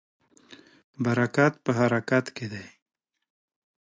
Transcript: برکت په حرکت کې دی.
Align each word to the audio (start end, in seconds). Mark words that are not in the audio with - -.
برکت 1.03 1.53
په 1.63 1.71
حرکت 1.79 2.25
کې 2.35 2.45
دی. 2.53 2.65